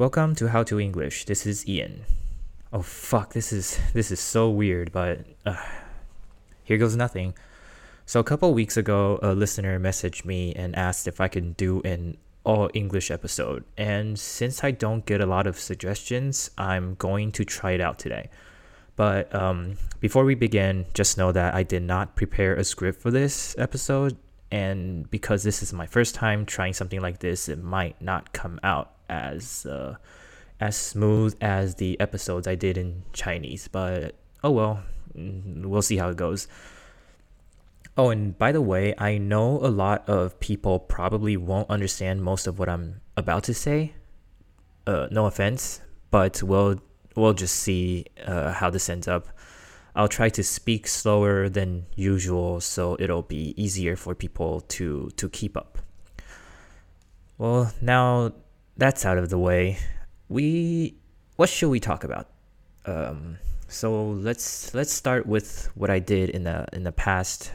[0.00, 1.26] Welcome to How to English.
[1.26, 2.06] This is Ian.
[2.72, 5.62] Oh fuck, this is this is so weird, but uh,
[6.64, 7.34] here goes nothing.
[8.06, 11.82] So a couple weeks ago, a listener messaged me and asked if I can do
[11.82, 13.62] an all English episode.
[13.76, 17.98] And since I don't get a lot of suggestions, I'm going to try it out
[17.98, 18.30] today.
[18.96, 23.10] But um, before we begin, just know that I did not prepare a script for
[23.10, 24.16] this episode.
[24.50, 28.58] And because this is my first time trying something like this, it might not come
[28.62, 29.96] out as uh,
[30.60, 33.68] as smooth as the episodes I did in Chinese.
[33.68, 34.82] But oh well,
[35.14, 36.48] mm, we'll see how it goes.
[37.96, 42.46] Oh, and by the way, I know a lot of people probably won't understand most
[42.46, 43.94] of what I'm about to say.
[44.86, 46.80] Uh, no offense, but we'll
[47.16, 49.28] we'll just see uh, how this ends up.
[49.94, 55.28] I'll try to speak slower than usual so it'll be easier for people to to
[55.28, 55.78] keep up.
[57.38, 58.32] Well, now
[58.76, 59.78] that's out of the way,
[60.28, 60.94] we
[61.36, 62.28] what should we talk about?
[62.86, 63.38] Um,
[63.68, 67.52] so let's let's start with what I did in the in the past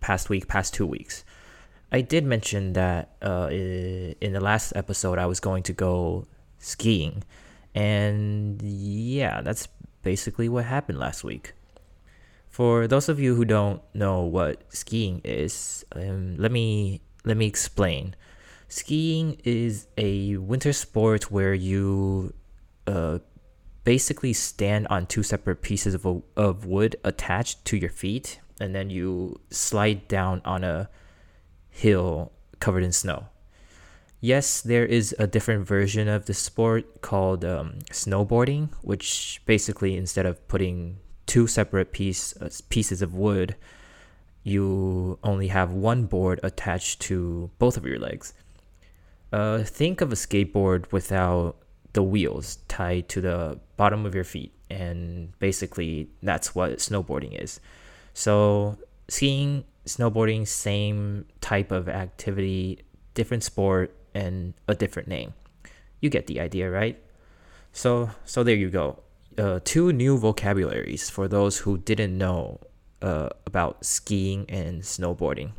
[0.00, 1.24] past week, past two weeks.
[1.92, 6.26] I did mention that uh, in the last episode I was going to go
[6.58, 7.24] skiing,
[7.74, 9.68] and yeah, that's
[10.02, 11.52] basically what happened last week.
[12.48, 17.46] For those of you who don't know what skiing is, um, let me let me
[17.46, 18.14] explain.
[18.70, 22.32] Skiing is a winter sport where you
[22.86, 23.18] uh,
[23.82, 28.88] basically stand on two separate pieces of, of wood attached to your feet, and then
[28.88, 30.88] you slide down on a
[31.68, 33.26] hill covered in snow.
[34.20, 40.26] Yes, there is a different version of the sport called um, snowboarding, which basically instead
[40.26, 43.56] of putting two separate piece, uh, pieces of wood,
[44.44, 48.32] you only have one board attached to both of your legs.
[49.32, 51.56] Uh, think of a skateboard without
[51.92, 57.60] the wheels tied to the bottom of your feet, and basically that's what snowboarding is.
[58.14, 62.80] So skiing, snowboarding, same type of activity,
[63.14, 65.34] different sport, and a different name.
[66.00, 66.98] You get the idea, right?
[67.72, 69.02] So so there you go.
[69.38, 72.60] Uh, two new vocabularies for those who didn't know
[73.00, 75.52] uh, about skiing and snowboarding.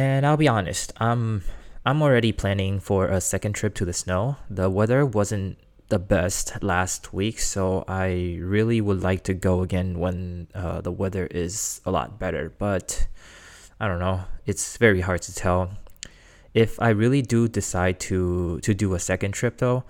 [0.00, 1.42] And I'll be honest, I'm
[1.84, 4.36] I'm already planning for a second trip to the snow.
[4.48, 5.58] The weather wasn't
[5.90, 10.90] the best last week, so I really would like to go again when uh, the
[10.90, 12.48] weather is a lot better.
[12.48, 13.08] But
[13.78, 15.76] I don't know, it's very hard to tell.
[16.54, 19.84] If I really do decide to to do a second trip though,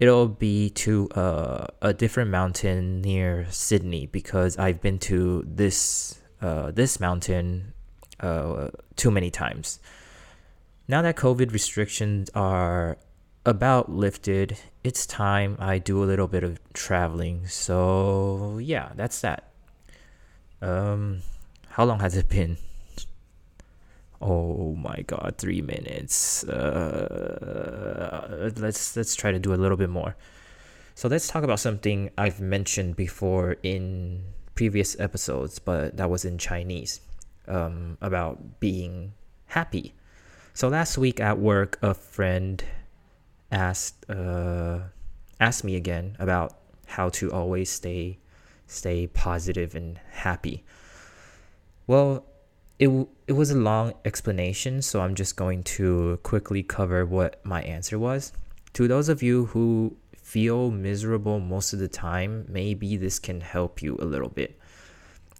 [0.00, 6.72] it'll be to uh, a different mountain near Sydney because I've been to this uh,
[6.72, 7.73] this mountain
[8.24, 9.78] uh, too many times.
[10.88, 12.98] Now that COVID restrictions are
[13.46, 17.46] about lifted, it's time I do a little bit of traveling.
[17.46, 19.50] So yeah, that's that.
[20.62, 21.20] Um,
[21.68, 22.56] how long has it been?
[24.20, 26.44] Oh my god, three minutes.
[26.44, 30.16] Uh, let's let's try to do a little bit more.
[30.94, 34.22] So let's talk about something I've mentioned before in
[34.54, 37.00] previous episodes, but that was in Chinese
[37.48, 39.12] um, about being
[39.46, 39.94] happy.
[40.52, 42.64] So last week at work, a friend
[43.50, 44.80] asked uh,
[45.40, 48.18] asked me again about how to always stay
[48.66, 50.64] stay positive and happy.
[51.86, 52.24] Well,
[52.78, 52.88] it
[53.26, 57.98] it was a long explanation, so I'm just going to quickly cover what my answer
[57.98, 58.32] was.
[58.74, 63.82] To those of you who feel miserable most of the time, maybe this can help
[63.82, 64.58] you a little bit.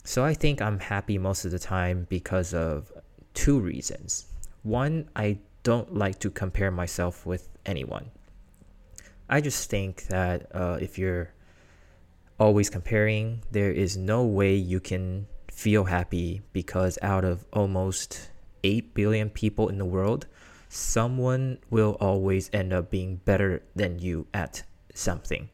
[0.04, 2.92] So I think I'm happy most of the time because of
[3.32, 4.26] two reasons.
[4.62, 8.10] One, I don't like to compare myself with anyone.
[9.31, 11.32] I just think that uh, if you're
[12.38, 18.31] always comparing, there is no way you can feel happy because out of almost
[18.62, 20.26] 8 billion people in the world,
[20.69, 25.48] someone will always end up being better than you at something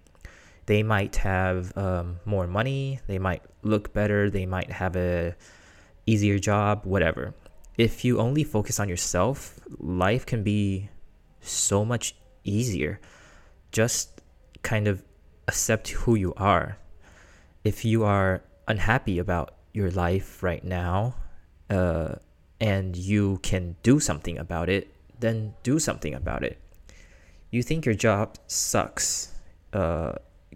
[0.71, 5.37] they might have um, more money, they might look better, they might have a
[6.07, 7.35] easier job, whatever.
[7.77, 10.89] If you only focus on yourself, life can be
[11.41, 12.15] so much
[12.45, 13.01] easier.
[13.73, 14.21] Just
[14.63, 15.03] kind of
[15.49, 16.79] accept who you are.
[17.65, 21.15] If you are unhappy about your life right now,
[21.69, 22.17] uh,
[22.61, 26.59] and you can do something about it, then do something about it.
[27.51, 29.33] You think your job sucks,
[29.73, 30.13] uh,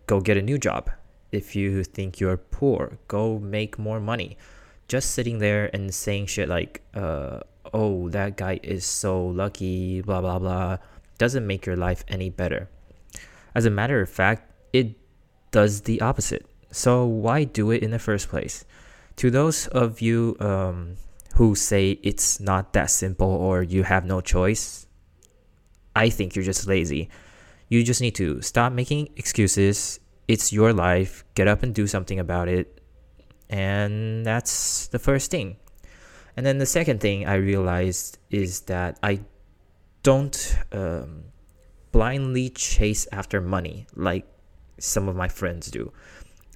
[0.06, 0.90] go get a new job.
[1.34, 4.38] If you think you're poor, go make more money.
[4.86, 7.40] Just sitting there and saying shit like, uh,
[7.72, 10.78] oh, that guy is so lucky, blah, blah, blah.
[11.18, 12.68] doesn't make your life any better.
[13.54, 14.96] As a matter of fact, it
[15.50, 16.46] does the opposite.
[16.70, 18.64] So why do it in the first place?
[19.16, 20.96] To those of you um,
[21.34, 24.86] who say it's not that simple or you have no choice,
[25.94, 27.08] I think you're just lazy.
[27.68, 30.00] You just need to stop making excuses.
[30.26, 31.24] It's your life.
[31.34, 32.80] Get up and do something about it.
[33.50, 35.56] And that's the first thing.
[36.36, 39.20] And then the second thing I realized is that I
[40.02, 41.24] don't um,
[41.92, 44.26] blindly chase after money like
[44.78, 45.92] some of my friends do.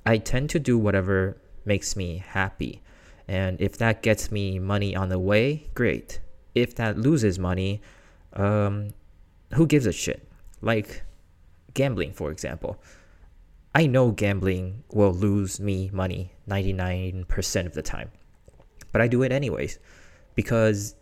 [0.04, 2.82] I tend to do whatever makes me happy.
[3.28, 6.18] And if that gets me money on the way, great.
[6.54, 7.82] If that loses money,
[8.32, 8.88] um,
[9.54, 10.26] who gives a shit?
[10.60, 11.02] Like
[11.74, 12.82] gambling, for example.
[13.78, 18.10] I know gambling will lose me money 99% of the time
[18.92, 19.78] but I do it anyways
[20.34, 20.96] because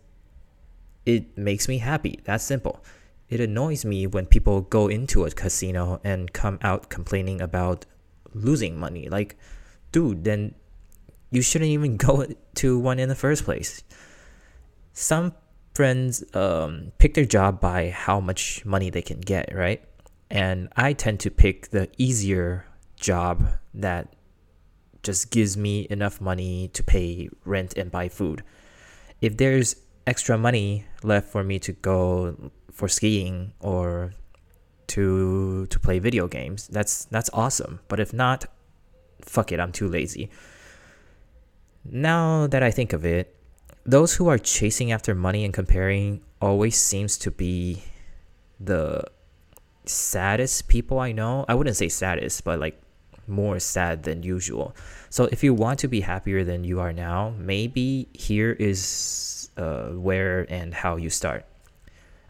[1.07, 2.19] it makes me happy.
[2.25, 2.83] That's simple.
[3.29, 7.85] It annoys me when people go into a casino and come out complaining about
[8.33, 9.09] losing money.
[9.09, 9.37] Like,
[9.91, 10.53] dude, then
[11.31, 13.83] you shouldn't even go to one in the first place.
[14.93, 15.33] Some
[15.73, 19.83] friends um, pick their job by how much money they can get, right?
[20.29, 22.66] And I tend to pick the easier
[22.97, 24.13] job that
[25.03, 28.43] just gives me enough money to pay rent and buy food.
[29.21, 34.13] If there's extra money left for me to go for skiing or
[34.87, 37.79] to to play video games, that's that's awesome.
[37.87, 38.45] But if not,
[39.21, 40.29] fuck it, I'm too lazy.
[41.85, 43.35] Now that I think of it,
[43.85, 47.83] those who are chasing after money and comparing always seems to be
[48.59, 49.03] the
[49.85, 51.45] saddest people I know.
[51.47, 52.79] I wouldn't say saddest, but like
[53.27, 54.75] more sad than usual.
[55.09, 59.89] So if you want to be happier than you are now, maybe here is uh,
[59.89, 61.45] where and how you start.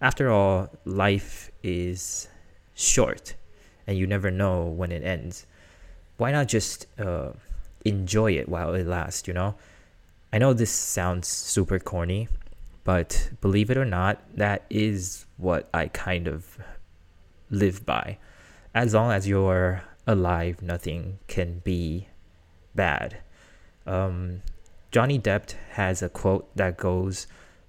[0.02, 2.28] After all, life is
[2.74, 3.36] short
[3.88, 5.46] and you never know when it ends.
[6.18, 7.32] Why not just uh,
[7.86, 9.56] enjoy it while it lasts, you know?
[10.32, 12.28] I know this sounds super corny,
[12.84, 16.58] but believe it or not, that is what I kind of
[17.50, 18.18] live by.
[18.76, 22.07] As long as you're alive, nothing can be
[22.74, 23.18] bad.
[23.86, 24.42] Um,
[24.92, 27.27] Johnny Depp has a quote that goes,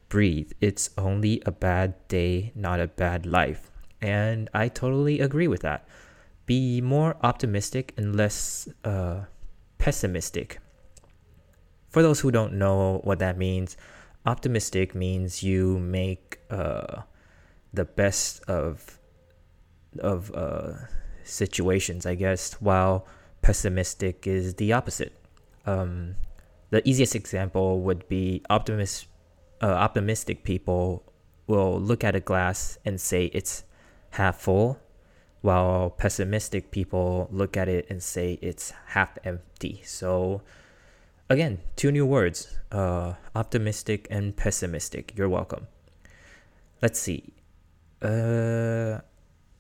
[0.09, 3.71] Breathe, it's only a bad day, not a bad life.
[4.01, 5.87] And I totally agree with that.
[6.47, 9.25] Be more optimistic and less uh,
[9.77, 10.61] pessimistic.
[11.91, 13.77] For those who don't know what that means,
[14.25, 17.03] optimistic means you make uh,
[17.73, 18.99] the best of
[20.01, 20.73] of uh,
[21.29, 23.07] situations, I guess, while
[23.43, 25.13] pessimistic is the opposite.
[25.67, 26.17] Um,
[26.71, 29.07] the easiest example would be optimist,
[29.63, 31.03] uh, optimistic people
[31.47, 33.65] will look at a glass and say it's
[34.11, 34.79] half full,
[35.41, 39.83] while pessimistic people look at it and say it's half empty.
[39.85, 40.43] So,
[41.31, 45.13] again, two new words uh, optimistic and pessimistic.
[45.17, 45.67] You're welcome.
[46.83, 47.35] Let's see.
[48.03, 49.01] Uh,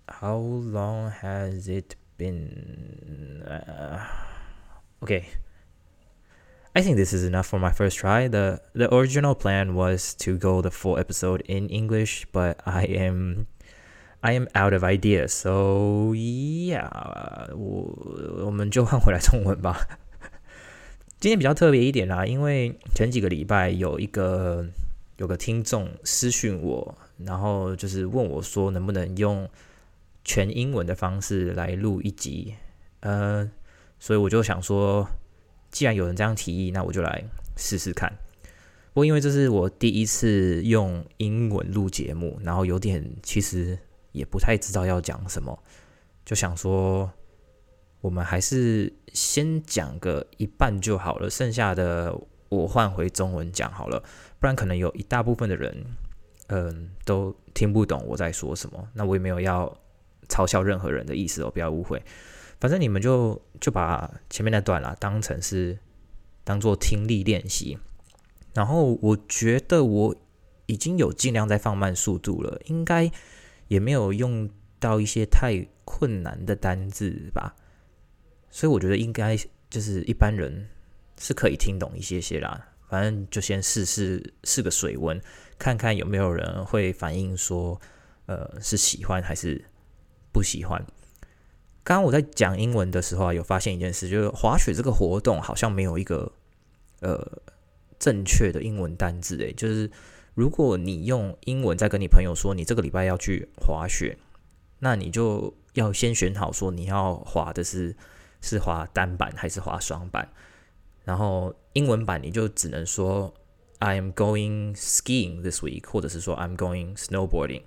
[0.07, 3.43] how long has it been?
[3.47, 3.99] Uh,
[5.01, 5.25] okay.
[6.75, 8.27] I think this is enough for my first try.
[8.27, 13.45] The the original plan was to go the full episode in English, but I am
[14.21, 15.33] I am out of ideas.
[15.33, 16.89] So yeah，
[17.55, 19.87] 我我们就换回来中文吧。
[21.19, 24.65] 今天比较特别一点啦，因为前几个礼拜有一个
[25.17, 29.47] 有个听众私讯我，然后就是问我说能不能用
[30.28, 32.54] 全英文的方式来录一集，
[33.00, 33.50] 呃，
[33.98, 35.08] 所以我就想说，
[35.70, 37.24] 既然有人这样提议，那我就来
[37.56, 38.12] 试试看。
[38.92, 43.78] 不过因为这是我第一次用英文录节目，然后有点其实
[44.12, 45.58] 也不太知道要讲什么，
[46.26, 47.10] 就想说，
[48.02, 52.14] 我们还是先讲个一半就好了，剩下的
[52.50, 53.98] 我换回中文讲好了，
[54.38, 55.86] 不然可能有一大部分的人，
[56.48, 58.90] 嗯，都听不懂我在说什么。
[58.92, 59.74] 那我也没有要。
[60.28, 62.02] 嘲笑任何人的意思哦，不要误会。
[62.60, 65.78] 反正你们就就把前面那段啦当成是
[66.42, 67.78] 当做听力练习。
[68.52, 70.16] 然后我觉得我
[70.66, 73.10] 已经有尽量在放慢速度了，应该
[73.68, 77.54] 也没有用到一些太困难的单字吧。
[78.50, 79.36] 所以我觉得应该
[79.70, 80.68] 就是一般人
[81.20, 82.68] 是可以听懂一些些啦。
[82.88, 85.20] 反正就先试试试个水温，
[85.58, 87.80] 看看有没有人会反映说，
[88.26, 89.64] 呃，是喜欢还是。
[90.32, 90.84] 不喜欢。
[91.84, 96.30] 刚刚我在讲英文的时候啊，有发现一件事，就是滑雪这个活动好像没有一个
[97.00, 97.40] 呃
[97.98, 99.38] 正确的英文单字。
[99.38, 99.90] 诶，就是
[100.34, 104.18] 如果你用英文在跟你朋友说你这个礼拜要去滑雪，
[104.80, 107.96] 那你就要先选好说你要滑的是
[108.40, 110.28] 是滑单板还是滑双板，
[111.04, 113.32] 然后英文版你就只能说
[113.78, 117.62] I am going skiing this week，或者是说 I'm going snowboarding。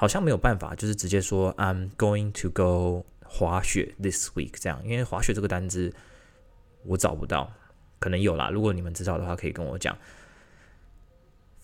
[0.00, 5.92] 好像没有办法，就是直接说 I'm going to go 滑雪 this week 这样，因为滑雪这个单字
[6.86, 7.52] 我找不到，
[7.98, 8.48] 可能有啦。
[8.48, 9.94] 如果你们知道的话，可以跟我讲。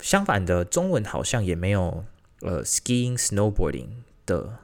[0.01, 2.05] 相反的，中文好像也没有
[2.41, 3.87] 呃 skiing snowboarding
[4.27, 4.59] 的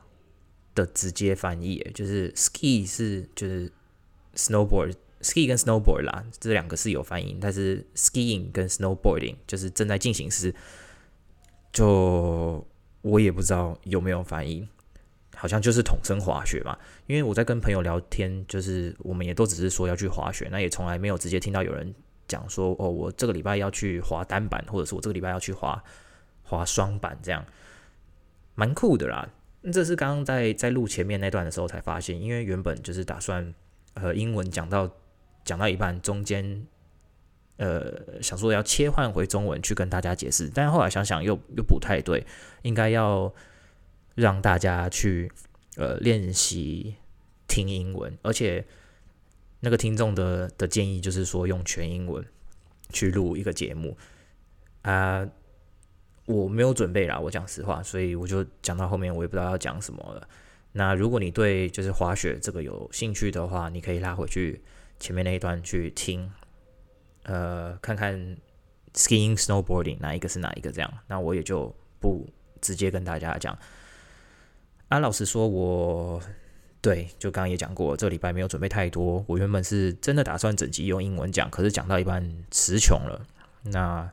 [0.76, 3.72] 的直接翻译，就是 ski 是就是
[4.36, 10.54] snowboard ski 跟 snowboard 啦，这两个是有翻译，但是 skiing 跟 snowboarding 就是正在进行时，
[11.72, 12.64] 就
[13.04, 14.68] 我也不知道有没有翻译，
[15.36, 16.76] 好像就是统称滑雪嘛。
[17.06, 21.94] 因为我在跟朋友聊天，就是我们也都只是说要去滑雪，那也从来没有直接听到有人。
[22.26, 25.84] 讲说哦，我这个礼拜要去滑单板，或者是我这个礼拜要去滑
[26.42, 27.46] 滑双板，这样
[28.56, 29.28] 蛮酷的啦。
[29.74, 33.54] 这是刚刚在在录前面那段的时候才发现，因为原本就是打算
[33.96, 34.90] 呃英文讲到
[35.44, 36.66] 讲到一半，中间
[37.58, 42.26] 呃想说要切换回中文去跟大家解释，但后来想想又又不太对，
[42.62, 43.34] 应该要
[44.16, 45.32] 让大家去
[45.78, 46.96] 呃练习
[47.48, 48.66] 听英文，而且。
[49.66, 52.22] 那个听众的的建议就是说用全英文
[52.90, 53.98] 去录一个节目
[54.82, 55.26] 啊，
[56.26, 60.28] 我没有准备啦，我讲实话，所以我就讲到后面我也不知道要讲什么了。
[60.74, 64.62] 那如果你对就是滑雪这个有兴趣的话，你可以拉回去
[65.00, 66.30] 前面那一段去听，
[67.24, 68.38] 呃，看看
[68.94, 70.94] skiing snowboarding 哪一个是哪一个这样。
[71.08, 72.30] 那我也就不
[72.62, 73.58] 直接跟大家讲。
[74.88, 76.22] 啊，老实说，我。
[76.84, 79.24] 对，就刚刚也讲过，这礼拜没有准备太多。
[79.26, 83.26] 我原本是真的打算整集用英文讲，可是讲到一半词穷了，
[83.62, 84.12] 那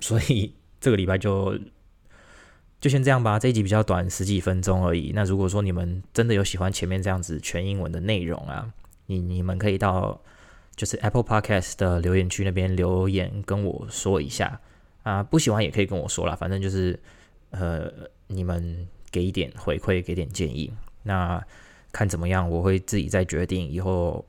[0.00, 1.58] 所以这个礼拜就
[2.82, 3.38] 就先这样吧。
[3.38, 5.10] 这一集比较短，十几分钟而已。
[5.14, 8.70] 那如果说你们真的有喜欢前面这样子全英文的内容啊，
[9.06, 10.20] 你你们可以到
[10.78, 14.58] 就是 Apple Podcast 的留言区那边留言跟我说一下
[15.02, 15.22] 啊。
[15.22, 16.98] 不喜欢也可以跟我说啦，反正就是
[17.50, 17.92] 呃
[18.28, 18.88] 你们。
[19.10, 20.70] 给一点回馈，给点建议，
[21.02, 21.42] 那
[21.92, 24.22] 看怎么样，我会自己再决定以后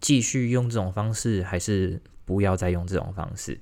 [0.00, 3.58] 继续用这种方式，还是不要再用这种方式。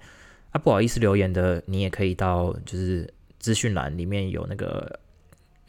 [0.50, 5.00] 啊，不好意思，留言的你也可以到就是资讯栏里面有那个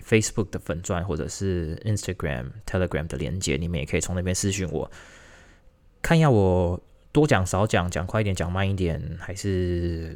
[0.03, 4.91] Facebook 的粉钻，或者是 Instagram、Telegram 的连接，你们也可以从那边私讯我，
[6.01, 6.79] 看一下我。
[7.11, 10.15] 多讲少讲，讲快一点，讲慢一点，还是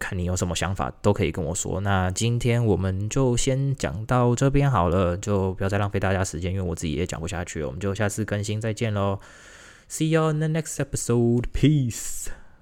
[0.00, 1.80] 看你有什么想法，都可以跟我说。
[1.80, 7.68] 那今天我们就先讲到这边好了，就不要再浪费大家时间，因为我自己也讲不下去了。
[7.68, 9.20] 我们就下次更新再见喽
[9.88, 12.26] ，See you on the next episode, peace.